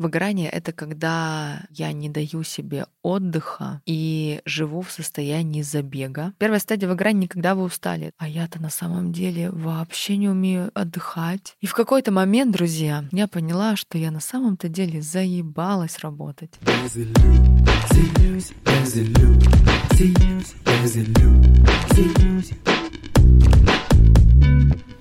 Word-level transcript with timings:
Выгорание— 0.00 0.48
это 0.50 0.72
когда 0.72 1.60
я 1.68 1.92
не 1.92 2.08
даю 2.08 2.42
себе 2.42 2.86
отдыха 3.02 3.82
и 3.84 4.40
живу 4.46 4.80
в 4.80 4.90
состоянии 4.90 5.60
забега. 5.60 6.32
Первая 6.38 6.58
стадия 6.58 6.88
выгорания— 6.88 7.28
когда 7.30 7.54
вы 7.54 7.64
устали. 7.64 8.12
А 8.16 8.26
я-то 8.26 8.62
на 8.62 8.70
самом 8.70 9.12
деле 9.12 9.50
вообще 9.50 10.16
не 10.16 10.30
умею 10.30 10.70
отдыхать. 10.72 11.54
И 11.60 11.66
в 11.66 11.74
какой-то 11.74 12.12
момент, 12.12 12.52
друзья, 12.52 13.04
я 13.12 13.28
поняла, 13.28 13.76
что 13.76 13.98
я 13.98 14.10
на 14.10 14.20
самом-то 14.20 14.70
деле 14.70 15.02
заебалась 15.02 15.98
работать. 15.98 16.58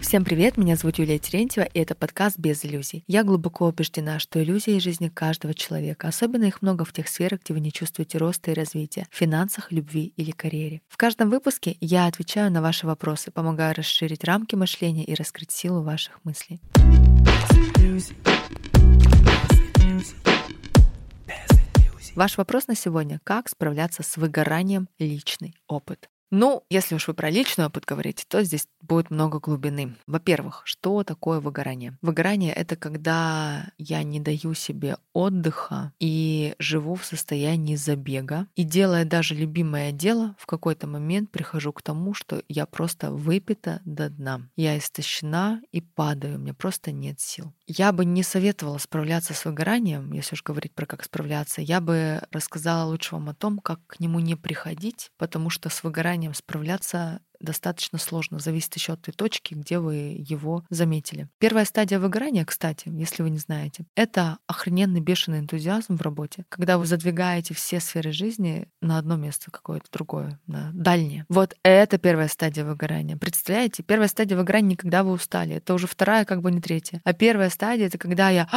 Всем 0.09 0.25
привет, 0.25 0.57
меня 0.57 0.75
зовут 0.75 0.97
Юлия 0.97 1.19
Терентьева, 1.19 1.65
и 1.65 1.79
это 1.79 1.93
подкаст 1.93 2.39
«Без 2.39 2.65
иллюзий». 2.65 3.03
Я 3.05 3.23
глубоко 3.23 3.67
убеждена, 3.67 4.17
что 4.17 4.41
иллюзии 4.41 4.75
из 4.75 4.81
жизни 4.81 5.07
каждого 5.07 5.53
человека, 5.53 6.07
особенно 6.07 6.45
их 6.45 6.63
много 6.63 6.83
в 6.83 6.91
тех 6.91 7.07
сферах, 7.07 7.41
где 7.43 7.53
вы 7.53 7.59
не 7.59 7.71
чувствуете 7.71 8.17
роста 8.17 8.49
и 8.49 8.55
развития, 8.55 9.05
в 9.11 9.15
финансах, 9.15 9.71
любви 9.71 10.11
или 10.17 10.31
карьере. 10.31 10.81
В 10.87 10.97
каждом 10.97 11.29
выпуске 11.29 11.77
я 11.79 12.07
отвечаю 12.07 12.51
на 12.51 12.63
ваши 12.63 12.87
вопросы, 12.87 13.29
помогаю 13.29 13.75
расширить 13.75 14.23
рамки 14.23 14.55
мышления 14.55 15.03
и 15.03 15.13
раскрыть 15.13 15.51
силу 15.51 15.83
ваших 15.83 16.19
мыслей. 16.23 16.59
Ваш 22.15 22.35
вопрос 22.39 22.65
на 22.65 22.75
сегодня— 22.75 23.21
как 23.23 23.47
справляться 23.47 24.01
с 24.01 24.17
выгоранием 24.17 24.89
личный 24.97 25.53
опыт? 25.67 26.09
Ну, 26.31 26.63
если 26.69 26.95
уж 26.95 27.07
вы 27.07 27.13
про 27.13 27.29
личный 27.29 27.65
опыт 27.65 27.85
говорите, 27.85 28.23
то 28.27 28.43
здесь 28.43 28.67
будет 28.81 29.09
много 29.09 29.39
глубины. 29.39 29.95
Во-первых, 30.05 30.61
что 30.65 31.03
такое 31.03 31.39
выгорание? 31.39 31.97
Выгорание— 32.01 32.53
это 32.55 32.75
когда 32.75 33.71
я 33.77 34.03
не 34.03 34.19
даю 34.19 34.53
себе 34.53 34.97
отдыха 35.13 35.91
и 35.99 36.55
живу 36.59 36.95
в 36.95 37.05
состоянии 37.05 37.75
забега. 37.75 38.47
И 38.55 38.63
делая 38.63 39.05
даже 39.05 39.33
любимое 39.33 39.91
дело, 39.91 40.35
в 40.37 40.45
какой-то 40.45 40.87
момент 40.87 41.31
прихожу 41.31 41.73
к 41.73 41.81
тому, 41.81 42.13
что 42.13 42.43
я 42.47 42.65
просто 42.65 43.11
выпита 43.11 43.81
до 43.85 44.09
дна. 44.09 44.41
Я 44.55 44.77
истощена 44.77 45.61
и 45.71 45.81
падаю, 45.81 46.35
у 46.35 46.39
меня 46.39 46.53
просто 46.53 46.91
нет 46.91 47.19
сил. 47.19 47.53
Я 47.65 47.91
бы 47.91 48.05
не 48.05 48.23
советовала 48.23 48.77
справляться 48.77 49.33
с 49.33 49.45
выгоранием, 49.45 50.11
если 50.11 50.35
уж 50.35 50.43
говорить 50.43 50.73
про 50.73 50.85
как 50.85 51.03
справляться. 51.03 51.61
Я 51.61 51.81
бы 51.81 52.21
рассказала 52.31 52.89
лучше 52.89 53.15
вам 53.15 53.29
о 53.29 53.33
том, 53.33 53.59
как 53.59 53.79
к 53.87 53.99
нему 53.99 54.19
не 54.19 54.35
приходить, 54.35 55.11
потому 55.17 55.49
что 55.49 55.69
с 55.69 55.83
выгоранием 55.83 56.18
выгоранием 56.19 56.33
справляться 56.33 57.21
достаточно 57.39 57.97
сложно. 57.97 58.39
Зависит 58.39 58.75
еще 58.75 58.93
от 58.93 59.01
той 59.01 59.13
точки, 59.13 59.53
где 59.53 59.79
вы 59.79 60.15
его 60.17 60.63
заметили. 60.69 61.27
Первая 61.37 61.65
стадия 61.65 61.99
выгорания, 61.99 62.45
кстати, 62.45 62.89
если 62.89 63.23
вы 63.23 63.29
не 63.29 63.37
знаете, 63.37 63.85
это 63.95 64.37
охрененный 64.47 65.01
бешеный 65.01 65.39
энтузиазм 65.39 65.97
в 65.97 66.01
работе, 66.01 66.45
когда 66.49 66.77
вы 66.77 66.85
задвигаете 66.85 67.53
все 67.53 67.79
сферы 67.79 68.11
жизни 68.11 68.67
на 68.81 68.97
одно 68.97 69.15
место 69.15 69.51
какое-то 69.51 69.87
другое, 69.91 70.39
на 70.47 70.71
дальнее. 70.73 71.25
Вот 71.29 71.55
это 71.63 71.97
первая 71.97 72.27
стадия 72.27 72.65
выгорания. 72.65 73.17
Представляете? 73.17 73.83
Первая 73.83 74.07
стадия 74.07 74.37
выгорания 74.37 74.75
когда 74.75 75.03
вы 75.03 75.11
устали. 75.11 75.55
Это 75.55 75.73
уже 75.73 75.87
вторая, 75.87 76.25
как 76.25 76.41
бы 76.41 76.51
не 76.51 76.61
третья. 76.61 77.01
А 77.03 77.13
первая 77.13 77.49
стадия— 77.49 77.87
это 77.87 77.97
когда 77.97 78.29
я 78.29 78.47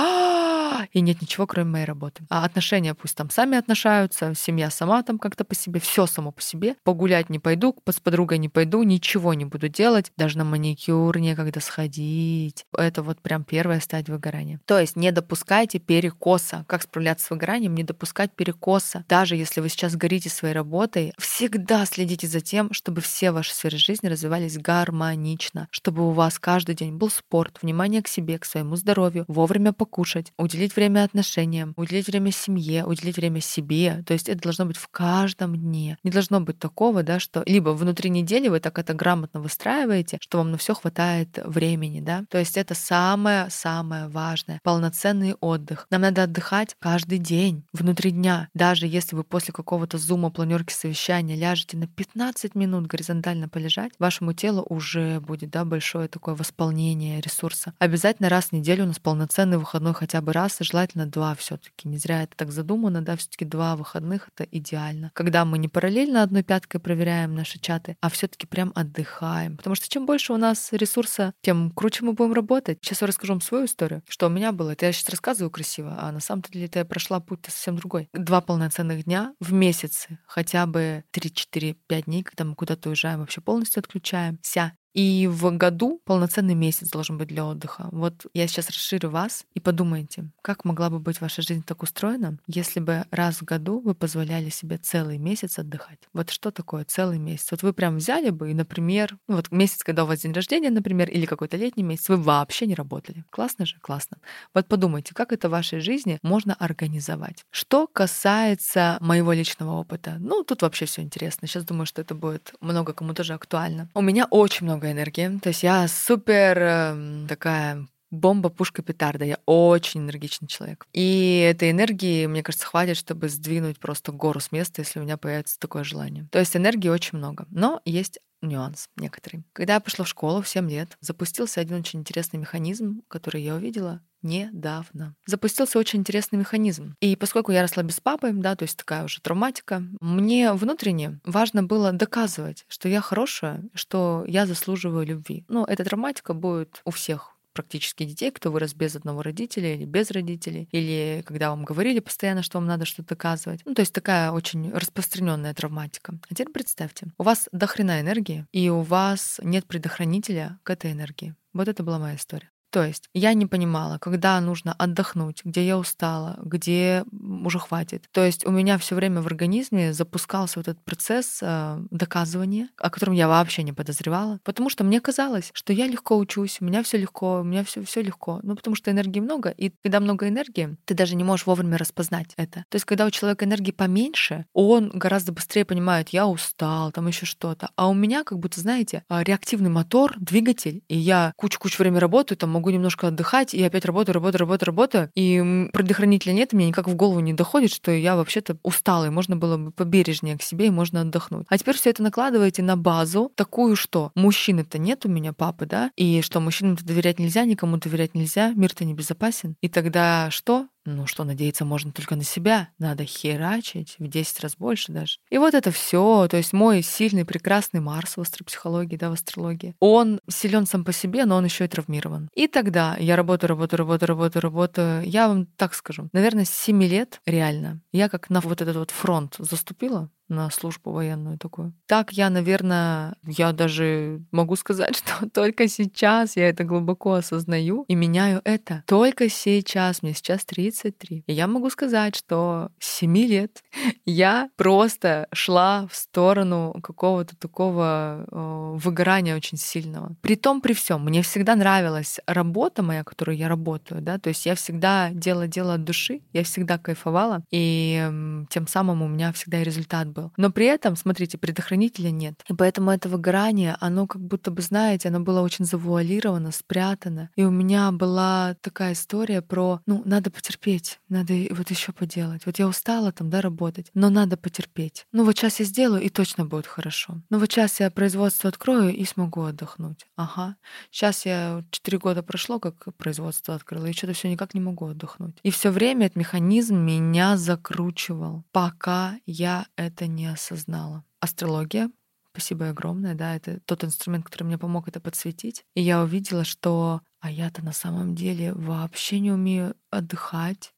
и 0.93 1.01
нет 1.01 1.21
ничего, 1.23 1.47
кроме 1.47 1.71
моей 1.71 1.85
работы. 1.85 2.25
А 2.29 2.45
отношения 2.45 2.95
пусть 2.95 3.17
там 3.17 3.31
сами 3.31 3.59
отношаются, 3.59 4.35
семья 4.35 4.71
сама 4.71 5.03
там 5.03 5.19
как-то 5.19 5.45
по 5.45 5.55
себе, 5.55 5.81
все 5.81 6.07
само 6.07 6.33
по 6.33 6.41
себе. 6.41 6.77
Погулять 6.85 7.31
не 7.31 7.39
пойду, 7.39 7.77
с 7.89 8.01
подругой 8.01 8.39
не 8.39 8.49
пойду, 8.49 8.72
ничего 8.83 9.35
не 9.35 9.45
буду 9.45 9.69
делать, 9.69 10.13
даже 10.17 10.39
на 10.39 10.45
маникюр 10.45 11.19
некогда 11.19 11.61
сходить. 11.61 12.65
Это 12.77 13.03
вот 13.03 13.21
прям 13.21 13.45
первая 13.45 13.81
стадия 13.81 14.15
выгорания. 14.15 14.61
То 14.65 14.79
есть 14.79 14.97
не 14.97 15.13
допускайте 15.13 15.79
перекоса. 15.79 16.65
Как 16.69 16.83
справляться 16.83 17.27
с 17.27 17.31
выгоранием? 17.31 17.75
Не 17.75 17.85
допускать 17.85 18.33
перекоса. 18.35 19.05
Даже 19.09 19.37
если 19.37 19.61
вы 19.61 19.69
сейчас 19.69 19.97
горите 19.97 20.31
своей 20.31 20.55
работой, 20.55 21.13
всегда 21.19 21.85
следите 21.85 22.27
за 22.27 22.41
тем, 22.41 22.73
чтобы 22.73 23.01
все 23.01 23.33
ваши 23.33 23.53
сферы 23.53 23.77
жизни 23.77 24.09
развивались 24.09 24.57
гармонично, 24.57 25.69
чтобы 25.71 26.09
у 26.09 26.13
вас 26.13 26.39
каждый 26.39 26.75
день 26.75 26.97
был 26.97 27.11
спорт, 27.11 27.59
внимание 27.63 28.03
к 28.03 28.09
себе, 28.09 28.39
к 28.39 28.45
своему 28.45 28.77
здоровью, 28.77 29.25
вовремя 29.29 29.73
покушать, 29.73 30.33
уделить 30.39 30.77
время 30.77 31.05
отношениям, 31.05 31.75
уделить 31.77 32.07
время 32.07 32.31
семье, 32.31 32.85
уделить 32.85 33.17
время 33.17 33.41
себе. 33.41 34.03
То 34.07 34.15
есть 34.15 34.29
это 34.29 34.41
должно 34.41 34.67
быть 34.67 34.77
в 34.77 34.89
каждом 34.89 35.57
дне. 35.57 35.99
Не 36.03 36.11
должно 36.11 36.41
быть 36.41 36.59
такого, 36.59 37.03
да, 37.03 37.19
что 37.19 37.43
либо 37.47 37.71
внутри 37.71 38.11
недели 38.11 38.49
вы 38.49 38.61
так 38.63 38.79
это 38.79 38.95
грамотно 38.95 39.41
выстраиваете, 39.41 40.19
что 40.21 40.39
вам 40.39 40.53
на 40.53 40.57
все 40.57 40.75
хватает 40.75 41.39
времени, 41.45 42.01
да. 42.01 42.25
То 42.31 42.39
есть 42.39 42.57
это 42.57 42.75
самое-самое 42.75 44.09
важное. 44.09 44.61
Полноценный 44.63 45.35
отдых. 45.41 45.87
Нам 45.91 46.03
надо 46.03 46.23
отдыхать 46.23 46.75
каждый 46.79 47.19
день, 47.19 47.65
внутри 47.73 48.13
дня. 48.13 48.49
Даже 48.55 48.87
если 48.87 49.17
вы 49.17 49.25
после 49.25 49.53
какого-то 49.53 49.99
зума, 49.99 50.31
планерки, 50.31 50.73
совещания 50.73 51.37
ляжете 51.37 51.77
на 51.77 51.87
15 51.87 52.55
минут 52.55 52.87
горизонтально 52.87 53.49
полежать, 53.49 53.93
вашему 53.99 54.33
телу 54.33 54.65
уже 54.69 55.21
будет, 55.21 55.51
да, 55.51 55.65
большое 55.65 56.09
такое 56.09 56.35
восполнение 56.35 57.21
ресурса. 57.21 57.75
Обязательно 57.79 58.29
раз 58.29 58.47
в 58.47 58.53
неделю 58.53 58.85
у 58.85 58.87
нас 58.87 58.99
полноценный 58.99 59.59
выходной 59.59 59.95
хотя 59.95 60.21
бы 60.21 60.33
раз 60.33 60.53
часа, 60.53 60.65
желательно 60.65 61.07
два 61.07 61.35
все-таки. 61.35 61.89
Не 61.89 61.99
зря 61.99 62.23
это 62.23 62.37
так 62.37 62.53
задумано, 62.53 63.03
да, 63.03 63.17
все-таки 63.17 63.45
два 63.45 63.77
выходных 63.77 64.29
это 64.35 64.49
идеально. 64.51 65.11
Когда 65.15 65.45
мы 65.45 65.59
не 65.59 65.69
параллельно 65.69 66.23
одной 66.23 66.43
пяткой 66.43 66.81
проверяем 66.81 67.35
наши 67.35 67.59
чаты, 67.59 67.97
а 68.01 68.09
все-таки 68.09 68.47
прям 68.53 68.71
отдыхаем. 68.75 69.57
Потому 69.57 69.75
что 69.75 69.89
чем 69.89 70.05
больше 70.05 70.35
у 70.35 70.37
нас 70.37 70.73
ресурса, 70.73 71.33
тем 71.41 71.71
круче 71.71 72.05
мы 72.05 72.13
будем 72.13 72.35
работать. 72.35 72.79
Сейчас 72.83 73.01
я 73.01 73.07
расскажу 73.07 73.33
вам 73.33 73.41
свою 73.41 73.65
историю, 73.65 74.03
что 74.07 74.27
у 74.27 74.29
меня 74.29 74.53
было. 74.53 74.73
Это 74.73 74.87
я 74.87 74.93
сейчас 74.93 75.09
рассказываю 75.09 75.51
красиво, 75.51 75.97
а 75.99 76.13
на 76.13 76.21
самом 76.21 76.43
деле 76.43 76.67
это 76.67 76.81
я 76.81 76.85
прошла 76.85 77.19
путь 77.19 77.41
совсем 77.47 77.77
другой. 77.77 78.11
Два 78.13 78.43
полноценных 78.43 79.05
дня 79.05 79.35
в 79.41 79.55
месяце, 79.55 80.19
хотя 80.27 80.67
бы 80.67 81.03
3-4-5 81.15 82.05
дней, 82.05 82.23
когда 82.23 82.45
мы 82.45 82.55
куда-то 82.55 82.91
уезжаем, 82.91 83.21
вообще 83.21 83.41
полностью 83.41 83.81
отключаемся. 83.81 84.77
И 84.95 85.27
в 85.27 85.51
году 85.57 86.01
полноценный 86.05 86.55
месяц 86.55 86.91
должен 86.91 87.17
быть 87.19 87.29
для 87.29 87.47
отдыха. 87.47 87.89
Вот 87.93 88.27
я 88.35 88.47
сейчас 88.47 88.69
расширю 88.69 89.11
вас 89.11 89.45
и 89.55 89.61
подумайте, 89.61 90.31
как 90.43 90.65
могла 90.65 90.91
бы 90.91 90.99
быть 90.99 91.21
ваша 91.21 91.43
жизнь 91.43 91.63
так 91.65 91.83
устроена, 91.83 92.39
если 92.47 92.81
бы 92.81 93.05
раз 93.11 93.37
в 93.39 93.45
году 93.45 93.81
вы 93.81 93.95
позволяли 93.95 94.51
себе 94.51 94.77
целый 94.79 95.19
месяц 95.19 95.59
отдыхать. 95.59 95.99
Вот 96.13 96.31
что 96.31 96.51
такое 96.51 96.85
целый 96.85 97.19
месяц? 97.19 97.51
Вот 97.51 97.63
вы 97.63 97.73
прям 97.73 97.97
взяли 97.97 98.31
бы 98.31 98.51
и, 98.51 98.55
например, 98.55 99.17
ну 99.29 99.37
вот 99.37 99.51
месяц, 99.51 99.83
когда 99.83 100.05
у 100.05 100.07
вас 100.07 100.21
день 100.21 100.33
рождения, 100.33 100.71
например, 100.71 101.09
или 101.09 101.25
какой-то 101.27 101.57
летний 101.57 101.83
месяц, 101.83 102.09
вы 102.09 102.17
вообще 102.17 102.67
не 102.67 102.75
работали. 102.75 103.25
Классно 103.31 103.65
же? 103.67 103.77
Классно. 103.81 104.19
Вот 104.55 104.67
подумайте, 104.67 105.15
как 105.15 105.33
это 105.33 105.49
в 105.49 105.53
вашей 105.53 105.81
жизни 105.81 106.19
можно 106.23 106.55
организовать. 106.55 107.45
Что 107.51 107.87
касается 107.87 108.99
моего 109.01 109.33
личного 109.33 109.73
опыта, 109.73 110.17
ну, 110.19 110.45
тут 110.45 110.63
вообще 110.63 110.85
все 110.87 111.03
интересно. 111.03 111.49
Сейчас 111.49 111.65
думаю, 111.65 111.87
что 111.87 112.03
это 112.03 112.15
будет 112.15 112.55
много 112.61 112.93
кому 112.93 113.15
тоже 113.15 113.35
актуально. 113.35 113.89
У 113.95 114.03
меня 114.03 114.27
очень 114.31 114.67
много 114.67 114.82
много 114.83 114.91
энергии. 114.91 115.39
То 115.39 115.49
есть 115.49 115.63
я 115.63 115.87
супер 115.89 116.59
э, 116.59 117.27
такая 117.29 117.87
бомба, 118.11 118.51
пушка, 118.51 118.83
петарда. 118.83 119.25
Я 119.25 119.39
очень 119.47 120.01
энергичный 120.01 120.49
человек. 120.49 120.87
И 120.93 121.39
этой 121.51 121.71
энергии, 121.71 122.27
мне 122.27 122.43
кажется, 122.43 122.67
хватит, 122.67 122.97
чтобы 122.97 123.29
сдвинуть 123.29 123.79
просто 123.79 124.13
гору 124.13 124.41
с 124.41 124.53
места, 124.53 124.83
если 124.83 124.99
у 124.99 125.03
меня 125.03 125.17
появится 125.17 125.59
такое 125.59 125.85
желание. 125.85 126.29
То 126.31 126.39
есть 126.39 126.57
энергии 126.57 126.89
очень 126.89 127.19
много. 127.19 127.47
Но 127.51 127.81
есть 127.85 128.19
нюанс 128.43 128.89
некоторый. 128.97 129.45
Когда 129.53 129.75
я 129.75 129.81
пошла 129.81 130.05
в 130.05 130.09
школу 130.09 130.43
в 130.43 130.49
7 130.49 130.69
лет, 130.69 130.97
запустился 131.01 131.61
один 131.61 131.79
очень 131.79 132.01
интересный 132.01 132.41
механизм, 132.41 133.03
который 133.09 133.43
я 133.43 133.55
увидела 133.55 134.03
недавно. 134.23 135.15
Запустился 135.27 135.79
очень 135.79 136.01
интересный 136.01 136.39
механизм. 136.39 136.95
И 137.01 137.17
поскольку 137.17 137.53
я 137.53 137.63
росла 137.63 137.83
без 137.83 138.01
папы, 138.01 138.33
да, 138.33 138.57
то 138.57 138.65
есть 138.65 138.77
такая 138.77 139.05
уже 139.05 139.21
травматика, 139.21 139.83
мне 140.01 140.53
внутренне 140.53 141.21
важно 141.25 141.63
было 141.63 141.93
доказывать, 141.93 142.65
что 142.69 142.89
я 142.89 143.01
хорошая, 143.01 143.65
что 143.75 144.25
я 144.27 144.47
заслуживаю 144.47 145.07
любви. 145.07 145.45
Ну, 145.49 145.65
эта 145.65 145.85
травматика 145.85 146.35
будет 146.35 146.81
у 146.85 146.91
всех 146.91 147.33
практически 147.53 148.05
детей, 148.05 148.31
кто 148.31 148.51
вырос 148.51 148.75
без 148.75 148.97
одного 148.97 149.23
родителя 149.23 149.75
или 149.75 149.85
без 149.85 150.11
родителей, 150.11 150.69
или 150.73 151.23
когда 151.27 151.51
вам 151.51 151.65
говорили 151.65 152.01
постоянно, 152.01 152.43
что 152.43 152.59
вам 152.59 152.67
надо 152.67 152.85
что-то 152.85 153.11
доказывать. 153.11 153.61
Ну, 153.65 153.75
то 153.75 153.81
есть 153.81 153.93
такая 153.93 154.31
очень 154.31 154.73
распространенная 154.73 155.55
травматика. 155.55 156.15
А 156.29 156.35
теперь 156.35 156.51
представьте, 156.51 157.09
у 157.19 157.23
вас 157.23 157.49
дохрена 157.53 158.01
энергии, 158.01 158.47
и 158.53 158.69
у 158.71 158.81
вас 158.81 159.41
нет 159.43 159.67
предохранителя 159.67 160.59
к 160.63 160.71
этой 160.71 160.93
энергии. 160.93 161.35
Вот 161.53 161.69
это 161.69 161.83
была 161.83 161.99
моя 161.99 162.17
история. 162.17 162.52
То 162.73 162.83
есть 162.83 163.11
я 163.13 163.35
не 163.35 163.45
понимала, 163.45 163.99
когда 163.99 164.41
нужно 164.41 164.73
отдохнуть, 164.73 165.45
где 165.45 165.67
я 165.67 165.77
устала, 165.77 166.39
где 166.43 167.05
уже 167.13 167.59
хватит. 167.59 168.07
То 168.13 168.25
есть 168.25 168.47
у 168.47 168.51
меня 168.51 168.79
все 168.79 168.95
время 168.95 169.21
в 169.21 169.27
организме 169.27 169.93
запускался 169.93 170.59
вот 170.59 170.69
этот 170.69 170.83
процесс 170.83 171.41
э, 171.43 171.79
доказывания, 171.91 172.69
о 172.79 172.89
котором 172.89 173.13
я 173.13 173.29
вообще 173.29 173.63
не 173.63 173.75
подозревала, 173.75 174.41
потому 174.43 174.71
что 174.71 174.85
мне 174.85 175.03
казалось, 175.03 175.51
что 175.53 175.75
я 175.75 175.87
легко 175.87 176.17
учусь, 176.17 176.59
у 176.61 176.65
меня 176.65 176.83
все 176.83 176.97
легко, 176.97 177.41
у 177.41 177.45
меня 177.45 177.63
все 177.63 177.85
все 177.85 178.01
легко. 178.01 178.41
Ну 178.43 178.57
потому 178.57 178.75
что 178.75 178.91
энергии 178.91 179.21
много, 179.21 179.51
и 179.51 179.71
когда 179.83 180.01
много 180.01 180.29
энергии, 180.29 180.79
ты 180.87 180.95
даже 180.95 181.15
не 181.15 181.25
можешь 181.25 181.45
вовремя 181.45 181.77
распознать 181.77 182.33
это. 182.39 182.65
То 182.71 182.77
есть 182.77 182.87
когда 182.87 183.05
у 183.05 183.11
человека 183.11 183.45
энергии 183.45 183.73
поменьше, 183.73 184.47
он 184.55 184.89
гораздо 184.89 185.33
быстрее 185.33 185.67
понимает, 185.67 186.09
я 186.09 186.27
устал, 186.27 186.91
там 186.91 187.07
еще 187.07 187.27
что-то. 187.27 187.69
А 187.77 187.89
у 187.89 187.95
меня 187.95 188.25
как 188.25 188.39
будто, 188.39 188.61
знаете, 188.61 189.05
а, 189.11 189.23
реактивный 189.23 189.69
мотор, 189.69 190.15
двигатель, 190.17 190.83
и 190.89 190.97
я 190.97 191.35
кучу-кучу 191.37 191.77
времени 191.83 191.99
работаю, 191.99 192.39
там 192.39 192.51
могу 192.51 192.62
могу 192.63 192.71
немножко 192.71 193.09
отдыхать, 193.09 193.55
и 193.55 193.63
опять 193.65 193.85
работаю, 193.85 194.15
работаю, 194.15 194.41
работаю, 194.41 194.67
работаю, 194.69 195.11
и 195.17 195.69
предохранителя 195.73 196.33
нет, 196.33 196.53
мне 196.53 196.69
никак 196.69 196.87
в 196.87 196.95
голову 196.95 197.19
не 197.19 197.33
доходит, 197.33 197.73
что 197.73 197.91
я 197.91 198.15
вообще-то 198.15 198.57
устала, 198.63 199.07
и 199.07 199.11
можно 199.11 199.35
было 199.37 199.57
бы 199.57 199.73
побережнее 199.73 200.39
к 200.39 200.43
себе, 200.43 200.69
и 200.69 200.71
можно 200.71 201.01
отдохнуть. 201.01 201.45
А 201.49 201.59
теперь 201.59 201.75
все 201.75 201.91
это 201.91 202.05
накладываете 202.05 202.63
на 202.63 202.77
базу 202.77 203.33
такую, 203.35 203.75
что 203.75 204.13
мужчины-то 204.15 204.79
нет 204.79 205.05
у 205.05 205.09
меня, 205.09 205.33
папы, 205.33 205.67
да, 205.67 205.91
и 205.97 206.23
что 206.23 206.39
мужчинам-то 206.39 206.85
доверять 206.85 207.19
нельзя, 207.19 207.45
никому 207.45 207.79
доверять 207.79 208.15
нельзя, 208.15 208.53
мир-то 208.55 208.85
небезопасен. 208.85 209.57
И 209.61 209.69
тогда 209.69 210.31
что? 210.31 210.69
Ну 210.85 211.07
что, 211.07 211.23
надеяться 211.25 211.65
можно 211.65 211.93
только 211.93 212.17
на 212.17 212.25
себя. 212.25 212.69
Надо 212.79 213.05
херачить 213.05 213.95
в 213.99 214.09
10 214.09 214.41
раз 214.41 214.57
больше 214.57 214.91
даже. 214.91 215.19
И 215.31 215.39
вот 215.39 215.55
это 215.55 215.71
все, 215.71 216.27
то 216.29 216.37
есть 216.37 216.53
мой 216.53 216.83
сильный, 216.83 217.25
прекрасный 217.25 217.81
Марс 217.81 218.17
в 218.17 218.21
астропсихологии, 218.21 218.97
да, 218.97 219.11
в 219.11 219.13
астрологии, 219.13 219.77
он 219.79 220.21
силен 220.29 220.67
сам 220.67 220.85
по 220.85 220.93
себе, 220.93 221.25
но 221.25 221.37
он 221.37 221.45
еще 221.45 221.65
и 221.65 221.69
травмирован. 221.69 222.29
И 222.35 222.49
тогда 222.49 222.97
я 222.99 223.15
работаю, 223.15 223.51
работаю, 223.51 223.79
работаю, 223.79 224.09
работаю, 224.09 224.43
работаю. 224.43 225.09
Я 225.09 225.29
вам 225.29 225.47
так 225.47 225.75
скажу, 225.75 226.09
наверное, 226.13 226.45
с 226.45 226.51
7 226.51 226.83
лет 226.83 227.21
реально 227.27 227.81
я 227.93 228.09
как 228.09 228.29
на 228.31 228.41
вот 228.41 228.61
этот 228.61 228.77
вот 228.77 228.91
фронт 228.91 229.37
заступила, 229.39 230.11
на 230.33 230.51
службу 230.51 230.91
военную 230.91 231.39
такую. 231.39 231.73
Так 231.87 232.13
я, 232.13 232.31
наверное, 232.31 233.15
я 233.27 233.53
даже 233.53 234.23
могу 234.33 234.57
сказать, 234.57 234.97
что 234.97 235.29
только 235.31 235.69
сейчас 235.69 236.37
я 236.37 236.49
это 236.49 236.65
глубоко 236.65 237.15
осознаю 237.15 237.85
и 237.89 237.95
меняю 237.95 238.41
это. 238.45 238.83
Только 238.87 239.29
сейчас, 239.29 240.03
мне 240.03 240.15
сейчас 240.15 240.45
33. 240.45 241.25
И 241.27 241.33
я 241.33 241.47
могу 241.47 241.71
сказать, 241.71 242.17
что 242.17 242.71
с 242.79 242.99
7 242.99 243.17
лет 243.19 243.63
я 244.07 244.51
просто 244.57 245.29
шла 245.33 245.87
в 245.91 245.95
сторону 245.95 246.75
какого-то 246.83 247.37
такого 247.37 248.27
э, 248.31 248.77
выгорания 248.79 249.37
очень 249.37 249.59
сильного. 249.59 250.17
При 250.23 250.37
том, 250.37 250.61
при 250.61 250.73
всем, 250.73 251.05
мне 251.05 251.23
всегда 251.23 251.55
нравилась 251.55 252.21
работа 252.27 252.83
моя, 252.83 253.05
которую 253.05 253.37
я 253.37 253.49
работаю, 253.49 254.01
да, 254.01 254.19
то 254.19 254.29
есть 254.29 254.47
я 254.47 254.55
всегда 254.55 255.11
делала 255.11 255.47
дело 255.47 255.75
от 255.75 255.85
души, 255.85 256.21
я 256.33 256.45
всегда 256.45 256.79
кайфовала, 256.79 257.43
и 257.51 258.01
э, 258.03 258.45
тем 258.51 258.67
самым 258.67 259.03
у 259.03 259.09
меня 259.09 259.33
всегда 259.33 259.63
результат 259.63 260.09
был 260.09 260.22
был. 260.23 260.33
Но 260.37 260.51
при 260.51 260.67
этом, 260.67 260.97
смотрите, 260.97 261.39
предохранителя 261.39 262.11
нет. 262.11 262.43
И 262.49 262.55
поэтому 262.55 262.91
это 262.91 263.09
выгорание, 263.09 263.77
оно 263.81 264.07
как 264.07 264.23
будто 264.23 264.51
бы, 264.51 264.63
знаете, 264.63 265.09
оно 265.09 265.21
было 265.21 265.41
очень 265.41 265.65
завуалировано, 265.65 266.53
спрятано. 266.53 267.31
И 267.37 267.45
у 267.45 267.51
меня 267.51 267.91
была 267.93 268.57
такая 268.61 268.93
история 268.93 269.43
про, 269.43 269.81
ну, 269.87 270.03
надо 270.05 270.31
потерпеть, 270.31 271.01
надо 271.09 271.35
вот 271.51 271.71
еще 271.71 271.93
поделать. 271.93 272.47
Вот 272.47 272.59
я 272.59 272.69
устала 272.69 273.13
там, 273.13 273.31
да, 273.31 273.41
работать, 273.41 273.91
но 273.95 274.11
надо 274.11 274.37
потерпеть. 274.37 275.07
Ну 275.13 275.25
вот 275.25 275.37
сейчас 275.37 275.61
я 275.61 275.67
сделаю, 275.67 276.03
и 276.03 276.09
точно 276.09 276.45
будет 276.45 276.67
хорошо. 276.67 277.21
Ну 277.31 277.39
вот 277.39 277.51
сейчас 277.51 277.81
я 277.81 277.91
производство 277.91 278.49
открою 278.49 278.95
и 278.95 279.05
смогу 279.05 279.43
отдохнуть. 279.43 280.07
Ага. 280.17 280.57
Сейчас 280.91 281.27
я 281.27 281.65
четыре 281.71 281.99
года 281.99 282.23
прошло, 282.23 282.59
как 282.59 282.95
производство 282.97 283.55
открыла, 283.55 283.87
и 283.87 283.93
что-то 283.93 284.13
все 284.13 284.29
никак 284.29 284.55
не 284.55 284.61
могу 284.61 284.87
отдохнуть. 284.87 285.37
И 285.43 285.51
все 285.51 285.71
время 285.71 286.07
этот 286.07 286.17
механизм 286.17 286.77
меня 286.77 287.37
закручивал, 287.37 288.45
пока 288.53 289.17
я 289.27 289.67
это 289.77 290.02
не 290.07 290.27
осознала. 290.27 291.05
Астрология 291.21 291.91
Спасибо 292.33 292.71
огромное, 292.71 293.15
да, 293.15 293.37
это 293.37 293.61
тот 293.67 293.85
инструмент, 293.85 294.25
который 294.25 294.45
мне 294.45 294.57
помог 294.57 294.89
это 294.89 295.01
подсветить. 295.01 295.67
И 295.75 295.83
я 295.83 296.03
увидела, 296.03 296.45
что 296.45 297.03
а 297.21 297.31
я-то 297.31 297.63
на 297.63 297.73
самом 297.73 298.15
деле 298.15 298.55
вообще 298.55 299.21
не 299.21 299.31
умею 299.31 299.77
отдыхать, 299.91 300.72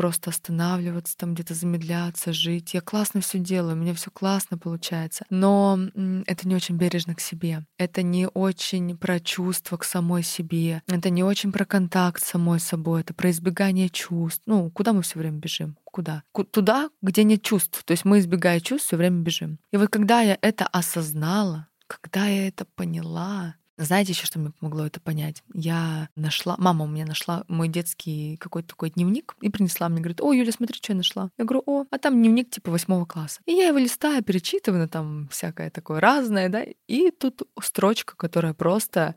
просто 0.00 0.30
останавливаться, 0.30 1.14
там 1.14 1.34
где-то 1.34 1.52
замедляться, 1.52 2.32
жить. 2.32 2.72
Я 2.72 2.80
классно 2.80 3.20
все 3.20 3.38
делаю, 3.38 3.76
у 3.76 3.78
меня 3.78 3.92
все 3.92 4.10
классно 4.10 4.56
получается. 4.56 5.26
Но 5.28 5.78
это 6.26 6.48
не 6.48 6.56
очень 6.56 6.76
бережно 6.76 7.14
к 7.14 7.20
себе. 7.20 7.66
Это 7.76 8.02
не 8.02 8.26
очень 8.26 8.96
про 8.96 9.20
чувства 9.20 9.76
к 9.76 9.84
самой 9.84 10.22
себе. 10.22 10.82
Это 10.88 11.10
не 11.10 11.22
очень 11.22 11.52
про 11.52 11.66
контакт 11.66 12.22
с 12.22 12.28
самой 12.30 12.60
собой. 12.60 13.02
Это 13.02 13.12
про 13.12 13.30
избегание 13.30 13.90
чувств. 13.90 14.40
Ну, 14.46 14.70
куда 14.70 14.94
мы 14.94 15.02
все 15.02 15.18
время 15.18 15.36
бежим? 15.36 15.76
Куда? 15.84 16.22
Туда, 16.50 16.88
где 17.02 17.22
нет 17.22 17.42
чувств. 17.42 17.84
То 17.84 17.90
есть 17.90 18.06
мы, 18.06 18.20
избегая 18.20 18.60
чувств, 18.60 18.86
все 18.86 18.96
время 18.96 19.20
бежим. 19.20 19.58
И 19.70 19.76
вот 19.76 19.90
когда 19.90 20.22
я 20.22 20.38
это 20.40 20.66
осознала, 20.66 21.68
когда 21.86 22.24
я 22.24 22.48
это 22.48 22.64
поняла, 22.64 23.56
знаете 23.84 24.12
еще, 24.12 24.26
что 24.26 24.38
мне 24.38 24.50
помогло 24.50 24.86
это 24.86 25.00
понять? 25.00 25.42
Я 25.52 26.08
нашла, 26.16 26.56
мама 26.58 26.84
у 26.84 26.88
меня 26.88 27.06
нашла 27.06 27.44
мой 27.48 27.68
детский 27.68 28.36
какой-то 28.38 28.68
такой 28.68 28.90
дневник 28.90 29.36
и 29.40 29.48
принесла 29.48 29.88
мне, 29.88 30.00
говорит, 30.00 30.20
о, 30.20 30.32
Юля, 30.32 30.52
смотри, 30.52 30.76
что 30.76 30.92
я 30.92 30.96
нашла. 30.96 31.30
Я 31.38 31.44
говорю, 31.44 31.62
о, 31.66 31.84
а 31.90 31.98
там 31.98 32.14
дневник 32.14 32.50
типа 32.50 32.70
восьмого 32.70 33.04
класса. 33.04 33.40
И 33.46 33.52
я 33.52 33.68
его 33.68 33.78
листаю, 33.78 34.22
перечитываю, 34.22 34.82
ну, 34.82 34.88
там 34.88 35.28
всякое 35.28 35.70
такое 35.70 36.00
разное, 36.00 36.48
да, 36.48 36.64
и 36.88 37.10
тут 37.10 37.42
строчка, 37.60 38.16
которая 38.16 38.54
просто 38.54 39.14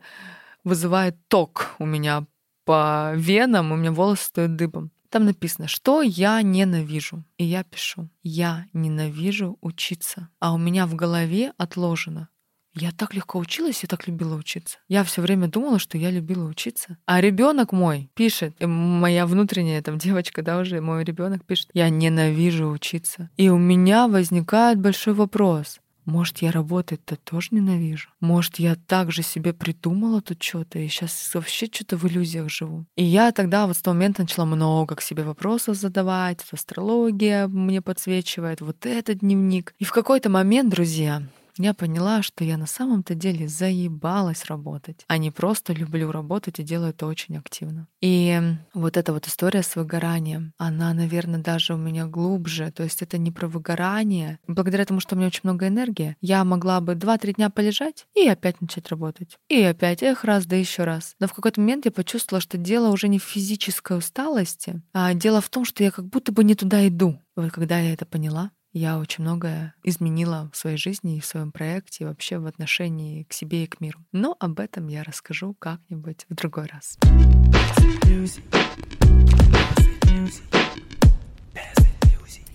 вызывает 0.64 1.16
ток 1.28 1.74
у 1.78 1.86
меня 1.86 2.26
по 2.64 3.12
венам, 3.14 3.72
у 3.72 3.76
меня 3.76 3.92
волосы 3.92 4.24
стоят 4.24 4.56
дыбом. 4.56 4.90
Там 5.10 5.26
написано, 5.26 5.68
что 5.68 6.02
я 6.02 6.42
ненавижу. 6.42 7.22
И 7.38 7.44
я 7.44 7.62
пишу, 7.62 8.08
я 8.24 8.66
ненавижу 8.72 9.58
учиться. 9.60 10.28
А 10.40 10.52
у 10.52 10.58
меня 10.58 10.86
в 10.86 10.96
голове 10.96 11.52
отложено, 11.56 12.28
я 12.74 12.90
так 12.90 13.14
легко 13.14 13.38
училась, 13.38 13.82
я 13.82 13.88
так 13.88 14.06
любила 14.08 14.36
учиться. 14.36 14.78
Я 14.88 15.04
все 15.04 15.22
время 15.22 15.48
думала, 15.48 15.78
что 15.78 15.96
я 15.96 16.10
любила 16.10 16.48
учиться. 16.48 16.98
А 17.06 17.20
ребенок 17.20 17.72
мой 17.72 18.10
пишет, 18.14 18.54
моя 18.60 19.26
внутренняя 19.26 19.80
там 19.82 19.98
девочка, 19.98 20.42
да, 20.42 20.58
уже 20.58 20.80
мой 20.80 21.04
ребенок 21.04 21.44
пишет, 21.44 21.70
я 21.72 21.88
ненавижу 21.88 22.68
учиться. 22.68 23.30
И 23.36 23.48
у 23.48 23.58
меня 23.58 24.08
возникает 24.08 24.80
большой 24.80 25.14
вопрос. 25.14 25.78
Может, 26.04 26.38
я 26.38 26.52
работать-то 26.52 27.16
тоже 27.16 27.48
ненавижу? 27.52 28.10
Может, 28.20 28.56
я 28.56 28.76
так 28.86 29.10
же 29.10 29.22
себе 29.22 29.54
придумала 29.54 30.20
тут 30.20 30.42
что-то, 30.42 30.78
и 30.78 30.88
сейчас 30.88 31.30
вообще 31.32 31.66
что-то 31.66 31.96
в 31.96 32.06
иллюзиях 32.06 32.50
живу? 32.50 32.84
И 32.94 33.04
я 33.04 33.32
тогда 33.32 33.66
вот 33.66 33.76
с 33.76 33.80
того 33.80 33.94
момента 33.94 34.22
начала 34.22 34.44
много 34.44 34.96
к 34.96 35.00
себе 35.00 35.22
вопросов 35.22 35.76
задавать. 35.76 36.44
Астрология 36.52 37.48
мне 37.48 37.80
подсвечивает, 37.80 38.60
вот 38.60 38.84
этот 38.84 39.20
дневник. 39.20 39.74
И 39.78 39.84
в 39.84 39.92
какой-то 39.92 40.28
момент, 40.28 40.68
друзья, 40.68 41.22
я 41.58 41.74
поняла, 41.74 42.22
что 42.22 42.44
я 42.44 42.56
на 42.56 42.66
самом-то 42.66 43.14
деле 43.14 43.48
заебалась 43.48 44.46
работать, 44.46 45.04
а 45.08 45.18
не 45.18 45.30
просто 45.30 45.72
люблю 45.72 46.10
работать 46.10 46.58
и 46.58 46.62
делаю 46.62 46.90
это 46.90 47.06
очень 47.06 47.36
активно. 47.36 47.88
И 48.00 48.40
вот 48.72 48.96
эта 48.96 49.12
вот 49.12 49.26
история 49.26 49.62
с 49.62 49.76
выгоранием, 49.76 50.52
она, 50.58 50.92
наверное, 50.92 51.40
даже 51.40 51.74
у 51.74 51.76
меня 51.76 52.06
глубже. 52.06 52.70
То 52.72 52.82
есть 52.82 53.02
это 53.02 53.18
не 53.18 53.30
про 53.30 53.48
выгорание. 53.48 54.38
Благодаря 54.46 54.84
тому, 54.84 55.00
что 55.00 55.14
у 55.14 55.18
меня 55.18 55.28
очень 55.28 55.40
много 55.44 55.68
энергии, 55.68 56.16
я 56.20 56.44
могла 56.44 56.80
бы 56.80 56.94
2-3 56.94 57.34
дня 57.34 57.50
полежать 57.50 58.06
и 58.14 58.26
опять 58.28 58.60
начать 58.60 58.88
работать. 58.88 59.38
И 59.48 59.62
опять, 59.62 60.02
эх, 60.02 60.24
раз, 60.24 60.46
да 60.46 60.56
еще 60.56 60.84
раз. 60.84 61.14
Но 61.20 61.26
в 61.26 61.34
какой-то 61.34 61.60
момент 61.60 61.84
я 61.84 61.92
почувствовала, 61.92 62.40
что 62.40 62.58
дело 62.58 62.90
уже 62.90 63.08
не 63.08 63.18
в 63.18 63.24
физической 63.24 63.96
усталости, 63.96 64.82
а 64.92 65.14
дело 65.14 65.40
в 65.40 65.48
том, 65.48 65.64
что 65.64 65.82
я 65.82 65.90
как 65.90 66.06
будто 66.06 66.32
бы 66.32 66.44
не 66.44 66.54
туда 66.54 66.86
иду. 66.86 67.20
Вот 67.36 67.50
когда 67.52 67.78
я 67.78 67.92
это 67.92 68.06
поняла, 68.06 68.50
я 68.74 68.98
очень 68.98 69.22
многое 69.22 69.72
изменила 69.84 70.50
в 70.52 70.56
своей 70.56 70.76
жизни 70.76 71.16
и 71.16 71.20
в 71.20 71.24
своем 71.24 71.52
проекте, 71.52 72.04
и 72.04 72.06
вообще 72.06 72.38
в 72.38 72.46
отношении 72.46 73.22
к 73.22 73.32
себе 73.32 73.64
и 73.64 73.66
к 73.66 73.80
миру. 73.80 74.00
Но 74.10 74.36
об 74.40 74.58
этом 74.58 74.88
я 74.88 75.04
расскажу 75.04 75.54
как-нибудь 75.54 76.26
в 76.28 76.34
другой 76.34 76.66
раз. 76.66 76.98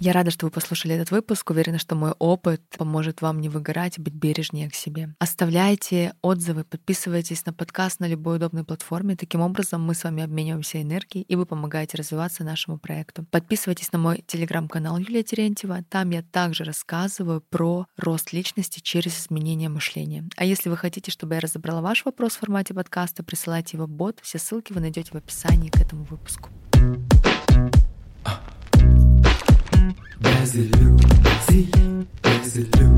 Я 0.02 0.14
рада, 0.14 0.32
что 0.32 0.46
вы 0.46 0.52
послушали 0.52 0.96
этот 0.96 1.12
выпуск. 1.12 1.50
Уверена, 1.50 1.78
что 1.78 1.94
мой 1.94 2.12
опыт 2.20 2.62
поможет 2.78 3.22
вам 3.22 3.42
не 3.42 3.50
выгорать 3.50 3.98
и 3.98 4.02
быть 4.02 4.14
бережнее 4.14 4.70
к 4.70 4.74
себе. 4.74 5.14
Оставляйте 5.20 6.14
отзывы, 6.22 6.64
подписывайтесь 6.64 7.46
на 7.46 7.52
подкаст 7.52 8.00
на 8.00 8.08
любой 8.08 8.38
удобной 8.38 8.64
платформе. 8.64 9.18
Таким 9.18 9.42
образом, 9.42 9.84
мы 9.84 9.94
с 9.94 10.06
вами 10.06 10.24
обмениваемся 10.24 10.82
энергией, 10.82 11.26
и 11.28 11.36
вы 11.36 11.46
помогаете 11.46 11.98
развиваться 11.98 12.46
нашему 12.46 12.78
проекту. 12.78 13.26
Подписывайтесь 13.30 13.92
на 13.92 14.00
мой 14.00 14.24
телеграм-канал 14.26 14.98
Юлия 15.00 15.22
Терентьева. 15.22 15.84
Там 15.90 16.12
я 16.12 16.22
также 16.22 16.64
рассказываю 16.64 17.42
про 17.42 17.86
рост 17.98 18.32
личности 18.32 18.80
через 18.80 19.20
изменение 19.20 19.68
мышления. 19.68 20.30
А 20.38 20.46
если 20.46 20.70
вы 20.70 20.78
хотите, 20.78 21.12
чтобы 21.12 21.36
я 21.36 21.42
разобрала 21.42 21.82
ваш 21.82 22.06
вопрос 22.06 22.36
в 22.36 22.40
формате 22.40 22.74
подкаста, 22.74 23.22
присылайте 23.22 23.76
его 23.76 23.86
в 23.86 23.90
бот. 23.90 24.20
Все 24.22 24.40
ссылки 24.40 24.72
вы 24.72 24.80
найдете 24.80 25.12
в 25.12 25.16
описании 25.16 25.70
к 25.70 25.76
этому 25.76 26.06
выпуску. 26.06 26.50
Brasilu, 30.20 30.98
sim, 31.50 31.70
Brasilu. 32.24 32.89